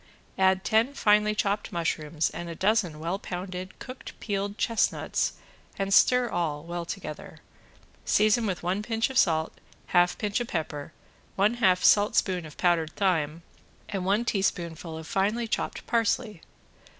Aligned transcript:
Add 0.39 0.63
ten 0.63 0.95
finely 0.95 1.35
chopped 1.35 1.71
mushrooms 1.71 2.31
and 2.31 2.49
a 2.49 2.55
dozen 2.55 2.97
well 2.99 3.19
pounded 3.19 3.77
cooked 3.77 4.19
peeled 4.19 4.57
chestnuts 4.57 5.33
and 5.77 5.93
stir 5.93 6.27
all 6.27 6.63
well 6.63 6.85
together, 6.85 7.37
season 8.03 8.47
with 8.47 8.63
one 8.63 8.81
pinch 8.81 9.11
of 9.11 9.17
salt, 9.19 9.53
half 9.93 10.17
pinch 10.17 10.39
of 10.39 10.47
pepper, 10.47 10.91
one 11.35 11.53
half 11.53 11.83
saltspoon 11.83 12.47
of 12.47 12.57
powdered 12.57 12.95
thyme, 12.95 13.43
and 13.89 14.03
one 14.03 14.25
teaspoonful 14.25 14.97
of 14.97 15.05
finely 15.05 15.47
chopped 15.47 15.85
parsley. 15.85 16.41